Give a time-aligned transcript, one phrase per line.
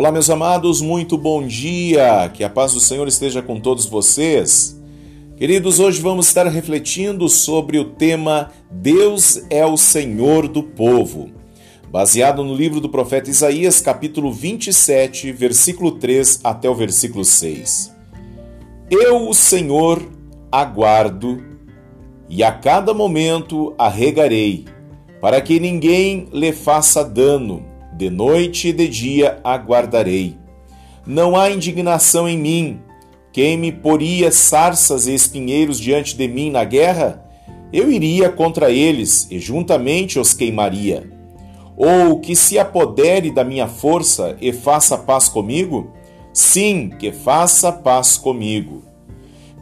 [0.00, 2.30] Olá, meus amados, muito bom dia.
[2.32, 4.80] Que a paz do Senhor esteja com todos vocês.
[5.36, 11.28] Queridos, hoje vamos estar refletindo sobre o tema Deus é o Senhor do povo,
[11.90, 17.94] baseado no livro do profeta Isaías, capítulo 27, versículo 3 até o versículo 6.
[18.90, 20.02] Eu, o Senhor,
[20.50, 21.44] aguardo
[22.26, 24.64] e a cada momento arregarei,
[25.20, 27.69] para que ninguém lhe faça dano
[28.00, 30.34] de noite e de dia aguardarei.
[31.06, 32.80] Não há indignação em mim.
[33.30, 37.22] Quem me poria sarças e espinheiros diante de mim na guerra?
[37.70, 41.12] Eu iria contra eles e juntamente os queimaria.
[41.76, 45.90] Ou que se apodere da minha força e faça paz comigo?
[46.32, 48.82] Sim, que faça paz comigo.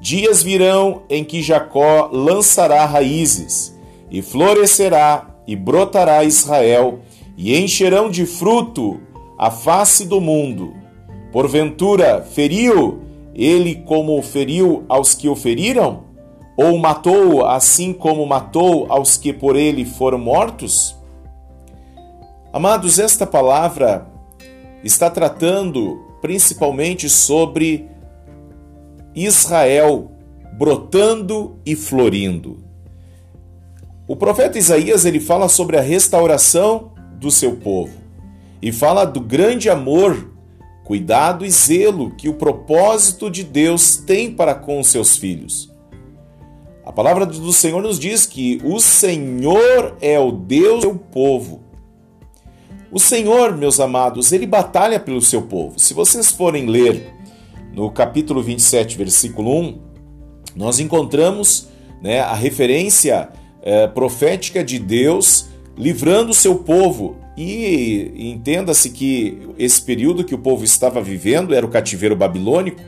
[0.00, 3.76] Dias virão em que Jacó lançará raízes,
[4.08, 7.00] e florescerá e brotará Israel,
[7.38, 9.00] e encherão de fruto
[9.38, 10.74] a face do mundo.
[11.30, 13.00] Porventura, feriu
[13.32, 16.02] ele como feriu aos que o feriram?
[16.56, 20.96] Ou matou assim como matou aos que por ele foram mortos?
[22.52, 24.08] Amados, esta palavra
[24.82, 27.88] está tratando principalmente sobre
[29.14, 30.10] Israel
[30.54, 32.58] brotando e florindo.
[34.08, 37.98] O profeta Isaías ele fala sobre a restauração do seu povo
[38.60, 40.32] e fala do grande amor,
[40.84, 45.72] cuidado e zelo que o propósito de Deus tem para com os seus filhos.
[46.84, 51.62] A palavra do Senhor nos diz que o Senhor é o Deus do seu povo.
[52.90, 55.78] O Senhor, meus amados, ele batalha pelo seu povo.
[55.78, 57.12] Se vocês forem ler
[57.74, 59.78] no capítulo 27, versículo 1,
[60.56, 61.68] nós encontramos
[62.02, 63.28] né, a referência
[63.60, 65.48] é, profética de Deus
[65.78, 67.16] livrando o seu povo.
[67.36, 72.80] E entenda-se que esse período que o povo estava vivendo era o cativeiro babilônico.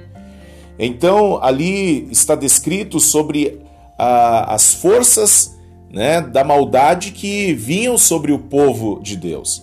[0.76, 3.60] Então, ali está descrito sobre
[3.96, 5.56] a, as forças
[5.88, 9.62] né, da maldade que vinham sobre o povo de Deus.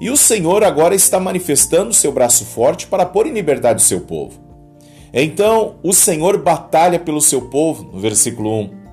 [0.00, 4.00] E o Senhor agora está manifestando seu braço forte para pôr em liberdade o seu
[4.00, 4.40] povo.
[5.12, 8.83] Então, o Senhor batalha pelo seu povo, no versículo 1.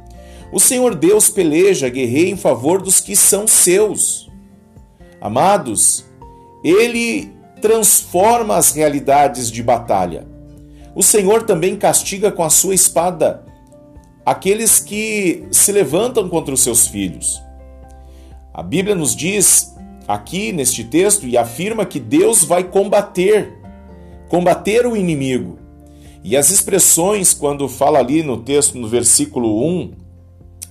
[0.51, 4.29] O Senhor Deus peleja, guerreia em favor dos que são seus.
[5.21, 6.05] Amados,
[6.63, 7.31] ele
[7.61, 10.27] transforma as realidades de batalha.
[10.93, 13.45] O Senhor também castiga com a sua espada
[14.25, 17.41] aqueles que se levantam contra os seus filhos.
[18.53, 19.73] A Bíblia nos diz
[20.07, 23.53] aqui neste texto e afirma que Deus vai combater,
[24.27, 25.57] combater o inimigo.
[26.23, 30.00] E as expressões, quando fala ali no texto, no versículo 1,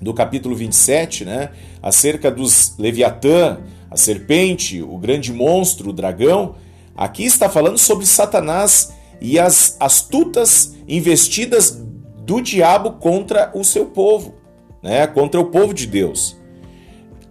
[0.01, 1.51] do capítulo 27, né,
[1.83, 3.59] acerca dos Leviatã,
[3.91, 6.55] a serpente, o grande monstro, o dragão,
[6.97, 11.83] aqui está falando sobre Satanás e as astutas investidas
[12.25, 14.35] do diabo contra o seu povo,
[14.83, 16.37] né, contra o povo de Deus.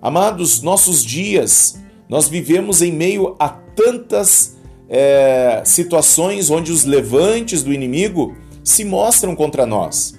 [0.02, 7.74] Amados, nossos dias, nós vivemos em meio a tantas é, situações onde os levantes do
[7.74, 10.18] inimigo se mostram contra nós.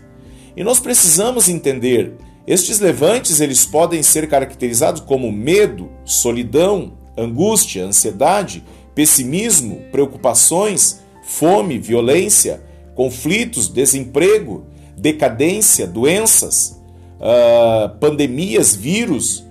[0.57, 2.15] E nós precisamos entender
[2.51, 12.61] estes levantes eles podem ser caracterizados como medo, solidão, angústia, ansiedade, pessimismo, preocupações, fome, violência,
[12.97, 14.65] conflitos, desemprego,
[14.97, 16.77] decadência, doenças,
[17.21, 19.45] uh, pandemias, vírus.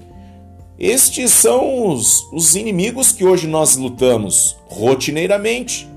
[0.77, 5.87] Estes são os, os inimigos que hoje nós lutamos rotineiramente.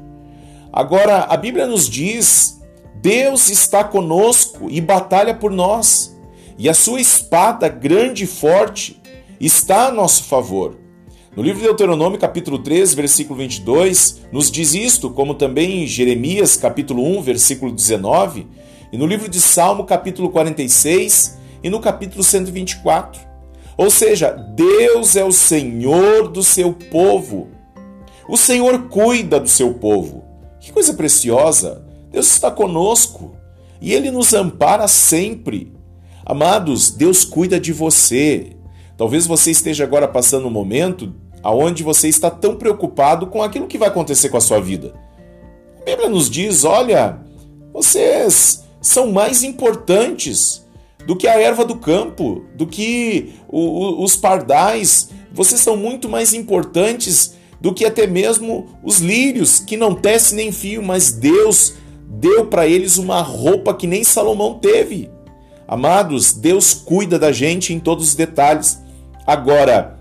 [0.72, 2.60] Agora, a Bíblia nos diz:
[2.94, 6.11] Deus está conosco e batalha por nós
[6.62, 9.02] e a sua espada grande e forte
[9.40, 10.78] está a nosso favor.
[11.36, 16.56] No livro de Deuteronômio, capítulo 3, versículo 22, nos diz isto, como também em Jeremias,
[16.56, 18.46] capítulo 1, versículo 19,
[18.92, 23.20] e no livro de Salmo, capítulo 46, e no capítulo 124.
[23.76, 27.48] Ou seja, Deus é o Senhor do seu povo.
[28.28, 30.22] O Senhor cuida do seu povo.
[30.60, 31.84] Que coisa preciosa!
[32.12, 33.34] Deus está conosco
[33.80, 35.81] e ele nos ampara sempre.
[36.24, 38.56] Amados, Deus cuida de você.
[38.96, 43.78] Talvez você esteja agora passando um momento aonde você está tão preocupado com aquilo que
[43.78, 44.94] vai acontecer com a sua vida.
[45.80, 47.18] A Bíblia nos diz: olha,
[47.72, 50.64] vocês são mais importantes
[51.06, 56.08] do que a erva do campo, do que o, o, os pardais, vocês são muito
[56.08, 61.74] mais importantes do que até mesmo os lírios, que não tecem nem fio, mas Deus
[62.08, 65.10] deu para eles uma roupa que nem Salomão teve.
[65.72, 68.78] Amados, Deus cuida da gente em todos os detalhes.
[69.26, 69.96] Agora,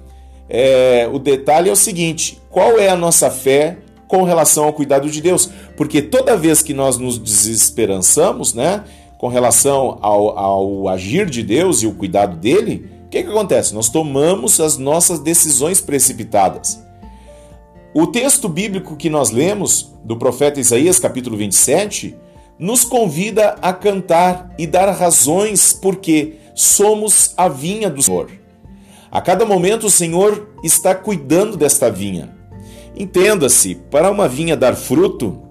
[0.50, 3.78] é, o detalhe é o seguinte: qual é a nossa fé?
[4.06, 8.84] com relação ao cuidado de Deus, porque toda vez que nós nos desesperançamos, né,
[9.18, 13.74] com relação ao, ao agir de Deus e o cuidado dele, o que, que acontece?
[13.74, 16.84] Nós tomamos as nossas decisões precipitadas.
[17.94, 22.14] O texto bíblico que nós lemos, do profeta Isaías, capítulo 27,
[22.62, 28.30] nos convida a cantar e dar razões porque somos a vinha do Senhor.
[29.12, 32.30] A cada momento o Senhor está cuidando desta vinha.
[32.96, 35.42] Entenda-se, para uma vinha dar fruto,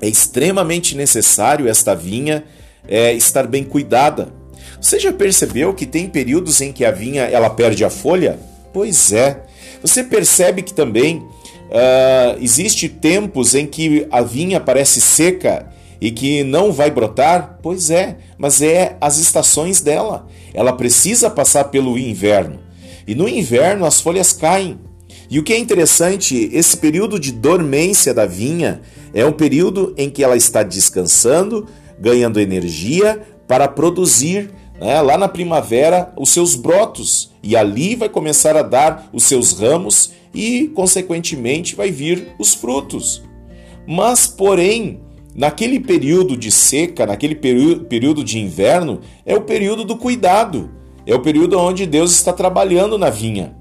[0.00, 2.42] é extremamente necessário esta vinha
[2.88, 4.32] é, estar bem cuidada.
[4.80, 8.38] Você já percebeu que tem períodos em que a vinha ela perde a folha?
[8.72, 9.42] Pois é.
[9.82, 15.68] Você percebe que também uh, existe tempos em que a vinha parece seca
[16.00, 17.58] e que não vai brotar?
[17.62, 20.26] Pois é, mas é as estações dela.
[20.54, 22.58] Ela precisa passar pelo inverno.
[23.06, 24.78] E no inverno as folhas caem.
[25.28, 28.80] E o que é interessante, esse período de dormência da vinha
[29.14, 31.66] é um período em que ela está descansando,
[32.00, 34.50] ganhando energia para produzir
[34.80, 37.30] né, lá na primavera os seus brotos.
[37.42, 43.22] E ali vai começar a dar os seus ramos e, consequentemente, vai vir os frutos.
[43.86, 45.00] Mas, porém,
[45.40, 50.70] naquele período de seca, naquele período de inverno, é o período do cuidado,
[51.06, 53.56] é o período onde Deus está trabalhando na vinha.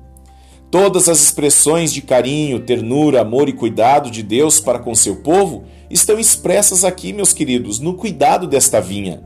[0.70, 5.64] Todas as expressões de carinho, ternura, amor e cuidado de Deus para com seu povo
[5.90, 9.24] estão expressas aqui, meus queridos, no cuidado desta vinha.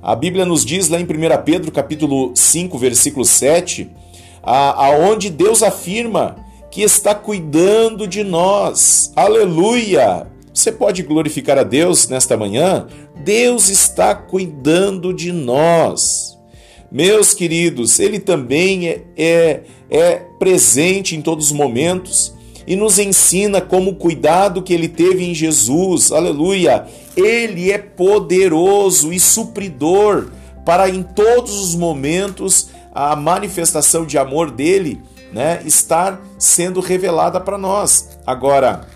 [0.00, 1.06] A Bíblia nos diz lá em 1
[1.44, 3.90] Pedro capítulo 5, versículo 7,
[4.42, 6.36] aonde Deus afirma
[6.70, 9.12] que está cuidando de nós.
[9.14, 10.31] Aleluia!
[10.52, 12.86] Você pode glorificar a Deus nesta manhã?
[13.24, 16.38] Deus está cuidando de nós.
[16.90, 22.34] Meus queridos, Ele também é, é, é presente em todos os momentos
[22.66, 26.86] e nos ensina como o cuidado que ele teve em Jesus, aleluia.
[27.16, 30.30] Ele é poderoso e supridor
[30.64, 35.00] para em todos os momentos a manifestação de amor dele,
[35.32, 38.10] né, estar sendo revelada para nós.
[38.26, 38.86] Agora,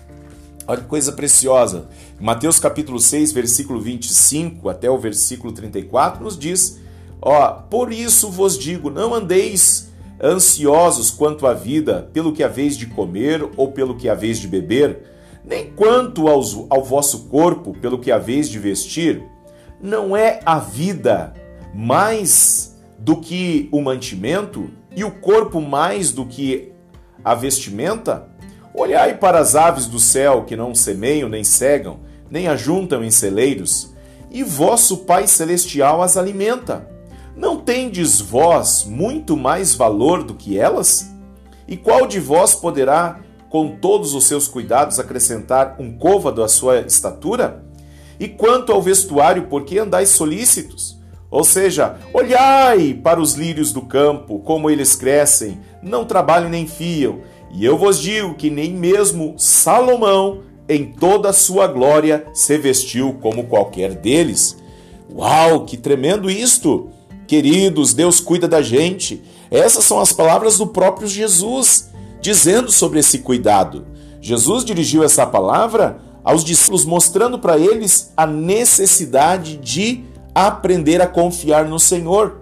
[0.67, 1.87] olha que coisa preciosa.
[2.19, 6.79] Mateus capítulo 6, versículo 25 até o versículo 34 nos diz
[7.21, 9.91] Ó, por isso vos digo, não andeis
[10.21, 15.03] ansiosos quanto à vida, pelo que haveis de comer ou pelo que haveis de beber,
[15.43, 19.23] nem quanto aos, ao vosso corpo, pelo que haveis de vestir.
[19.81, 21.33] Não é a vida
[21.73, 26.71] mais do que o mantimento e o corpo mais do que
[27.23, 28.27] a vestimenta?
[28.79, 33.91] Olhai para as aves do céu que não semeiam nem cegam, nem ajuntam em celeiros,
[34.29, 36.87] e vosso Pai celestial as alimenta.
[37.35, 41.11] Não tendes vós muito mais valor do que elas?
[41.67, 43.19] E qual de vós poderá,
[43.49, 47.65] com todos os seus cuidados, acrescentar um côvado à sua estatura?
[48.19, 50.97] E quanto ao vestuário, por que andais solícitos?
[51.31, 57.21] Ou seja, olhai para os lírios do campo, como eles crescem, não trabalham nem fiam.
[57.51, 63.13] E eu vos digo que nem mesmo Salomão, em toda a sua glória, se vestiu
[63.21, 64.57] como qualquer deles.
[65.13, 66.89] Uau, que tremendo isto!
[67.25, 69.21] Queridos, Deus cuida da gente.
[69.51, 71.89] Essas são as palavras do próprio Jesus,
[72.21, 73.85] dizendo sobre esse cuidado.
[74.21, 80.03] Jesus dirigiu essa palavra aos discípulos, mostrando para eles a necessidade de
[80.35, 82.41] aprender a confiar no Senhor.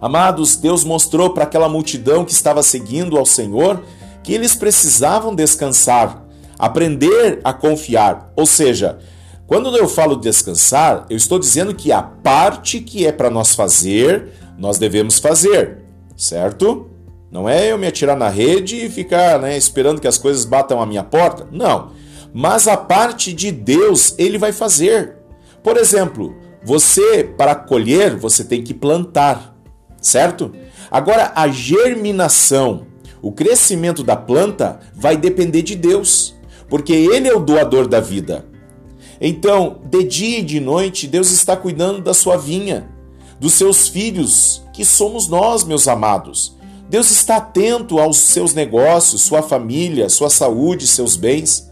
[0.00, 3.82] Amados, Deus mostrou para aquela multidão que estava seguindo ao Senhor
[4.26, 6.26] que eles precisavam descansar,
[6.58, 8.98] aprender a confiar, ou seja,
[9.46, 14.32] quando eu falo descansar, eu estou dizendo que a parte que é para nós fazer,
[14.58, 15.84] nós devemos fazer,
[16.16, 16.90] certo?
[17.30, 20.82] Não é eu me atirar na rede e ficar né, esperando que as coisas batam
[20.82, 21.46] à minha porta.
[21.52, 21.92] Não.
[22.34, 25.18] Mas a parte de Deus, ele vai fazer.
[25.62, 29.56] Por exemplo, você, para colher, você tem que plantar,
[30.02, 30.52] certo?
[30.90, 32.85] Agora, a germinação,
[33.22, 36.34] o crescimento da planta vai depender de Deus,
[36.68, 38.44] porque Ele é o doador da vida.
[39.20, 42.88] Então, de dia e de noite, Deus está cuidando da sua vinha,
[43.40, 46.56] dos seus filhos, que somos nós, meus amados.
[46.88, 51.70] Deus está atento aos seus negócios, sua família, sua saúde, seus bens.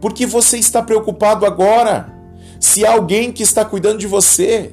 [0.00, 2.12] Porque você está preocupado agora?
[2.58, 4.72] Se há alguém que está cuidando de você.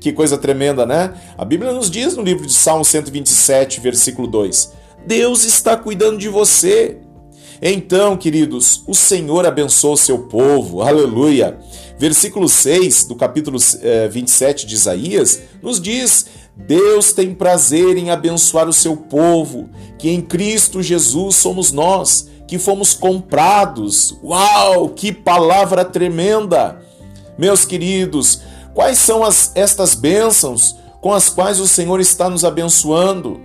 [0.00, 1.14] Que coisa tremenda, né?
[1.36, 4.72] A Bíblia nos diz no livro de Salmo 127, versículo 2:
[5.06, 6.98] Deus está cuidando de você.
[7.60, 11.58] Então, queridos, o Senhor abençoa o seu povo, aleluia.
[11.98, 13.58] Versículo 6 do capítulo
[14.10, 20.10] 27 eh, de Isaías nos diz: Deus tem prazer em abençoar o seu povo, que
[20.10, 24.18] em Cristo Jesus somos nós, que fomos comprados.
[24.22, 26.80] Uau, que palavra tremenda!
[27.38, 28.42] Meus queridos,
[28.74, 33.40] quais são as, estas bênçãos com as quais o Senhor está nos abençoando?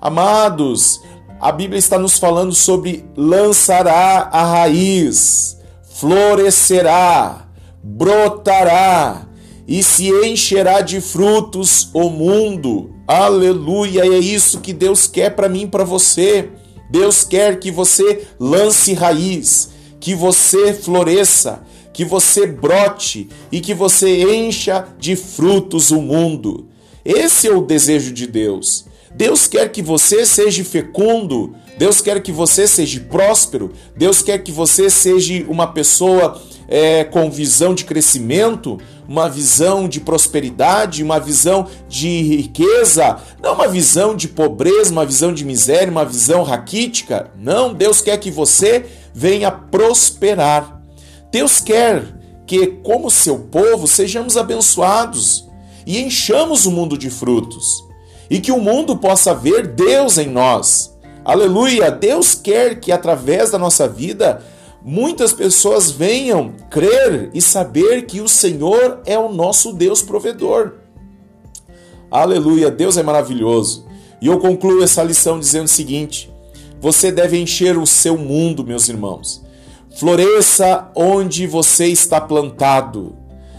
[0.00, 1.02] Amados,
[1.38, 5.58] a Bíblia está nos falando sobre lançará a raiz,
[5.92, 7.46] florescerá,
[7.82, 9.28] brotará
[9.68, 12.94] e se encherá de frutos o mundo.
[13.06, 14.06] Aleluia!
[14.06, 16.48] É isso que Deus quer para mim e para você.
[16.90, 19.68] Deus quer que você lance raiz,
[20.00, 26.68] que você floresça, que você brote e que você encha de frutos o mundo.
[27.04, 28.88] Esse é o desejo de Deus.
[29.14, 34.52] Deus quer que você seja fecundo, Deus quer que você seja próspero, Deus quer que
[34.52, 41.66] você seja uma pessoa é, com visão de crescimento, uma visão de prosperidade, uma visão
[41.88, 47.32] de riqueza, não uma visão de pobreza, uma visão de miséria, uma visão raquítica.
[47.36, 50.80] Não, Deus quer que você venha prosperar.
[51.32, 52.04] Deus quer
[52.46, 55.48] que, como seu povo, sejamos abençoados
[55.84, 57.89] e enchamos o mundo de frutos
[58.30, 60.96] e que o mundo possa ver Deus em nós.
[61.24, 61.90] Aleluia!
[61.90, 64.42] Deus quer que através da nossa vida
[64.82, 70.74] muitas pessoas venham crer e saber que o Senhor é o nosso Deus provedor.
[72.10, 72.70] Aleluia!
[72.70, 73.84] Deus é maravilhoso.
[74.22, 76.32] E eu concluo essa lição dizendo o seguinte:
[76.80, 79.42] você deve encher o seu mundo, meus irmãos.
[79.96, 83.14] Floresça onde você está plantado.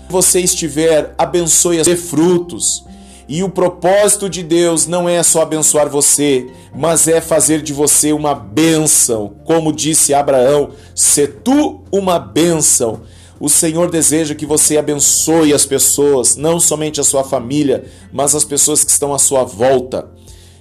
[0.10, 2.84] Você estiver, abençoe a frutos.
[3.32, 8.12] E o propósito de Deus não é só abençoar você, mas é fazer de você
[8.12, 9.38] uma bênção.
[9.46, 13.04] Como disse Abraão, se tu uma bênção.
[13.40, 18.44] O Senhor deseja que você abençoe as pessoas, não somente a sua família, mas as
[18.44, 20.12] pessoas que estão à sua volta.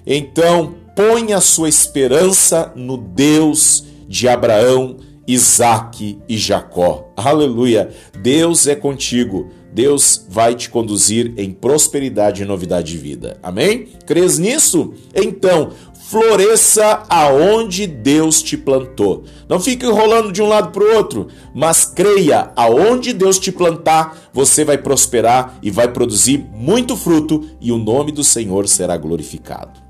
[0.07, 4.97] Então, ponha a sua esperança no Deus de Abraão,
[5.27, 7.11] Isaac e Jacó.
[7.17, 7.91] Aleluia!
[8.23, 9.51] Deus é contigo.
[9.73, 13.39] Deus vai te conduzir em prosperidade e novidade de vida.
[13.43, 13.89] Amém?
[14.07, 14.95] Crês nisso?
[15.15, 15.71] Então,
[16.11, 19.23] floresça aonde Deus te plantou.
[19.49, 24.19] Não fique enrolando de um lado para o outro, mas creia, aonde Deus te plantar,
[24.33, 29.81] você vai prosperar e vai produzir muito fruto e o nome do Senhor será glorificado.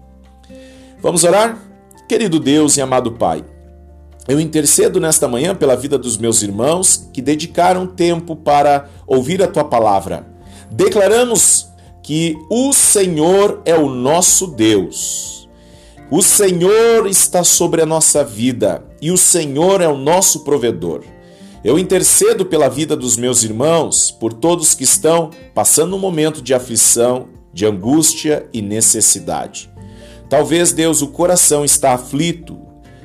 [1.00, 1.58] Vamos orar?
[2.06, 3.42] Querido Deus e amado Pai,
[4.28, 9.48] eu intercedo nesta manhã pela vida dos meus irmãos que dedicaram tempo para ouvir a
[9.48, 10.26] tua palavra.
[10.70, 11.68] Declaramos
[12.02, 15.48] que o Senhor é o nosso Deus.
[16.10, 21.02] O Senhor está sobre a nossa vida e o Senhor é o nosso provedor.
[21.62, 26.54] Eu intercedo pela vida dos meus irmãos, por todos que estão passando um momento de
[26.54, 29.70] aflição, de angústia e necessidade.
[30.28, 32.58] Talvez, Deus, o coração está aflito,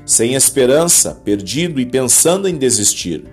[0.06, 3.26] sem esperança, perdido e pensando em desistir.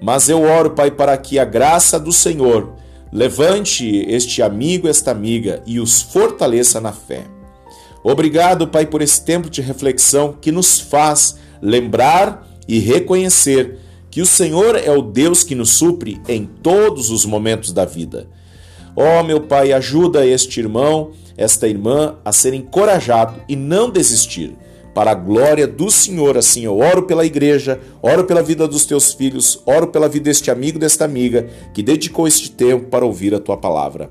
[0.00, 2.74] Mas eu oro, Pai, para que a graça do Senhor
[3.12, 7.24] levante este amigo, esta amiga e os fortaleça na fé.
[8.02, 13.78] Obrigado, Pai, por esse tempo de reflexão que nos faz lembrar e reconhecer
[14.10, 18.28] que o Senhor é o Deus que nos supre em todos os momentos da vida.
[18.96, 24.56] Ó oh, meu Pai, ajuda este irmão, esta irmã a ser encorajado e não desistir
[24.94, 26.38] para a glória do Senhor.
[26.38, 30.50] Assim eu oro pela igreja, oro pela vida dos teus filhos, oro pela vida deste
[30.50, 34.10] amigo, desta amiga que dedicou este tempo para ouvir a tua palavra.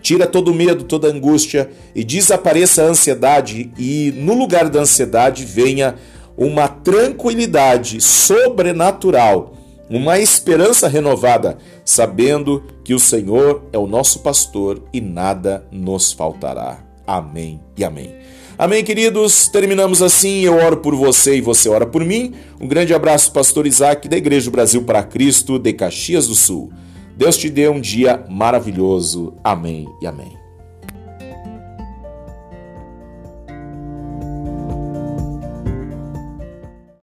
[0.00, 5.96] Tira todo medo, toda angústia e desapareça a ansiedade, e no lugar da ansiedade venha
[6.36, 9.54] uma tranquilidade sobrenatural,
[9.90, 16.78] uma esperança renovada, sabendo que o Senhor é o nosso pastor e nada nos faltará.
[17.04, 18.14] Amém e amém.
[18.58, 19.46] Amém, queridos?
[19.46, 20.40] Terminamos assim.
[20.40, 22.34] Eu oro por você e você ora por mim.
[22.60, 26.72] Um grande abraço, Pastor Isaac, da Igreja Brasil para Cristo, de Caxias do Sul.
[27.16, 29.34] Deus te dê um dia maravilhoso.
[29.44, 30.37] Amém e amém.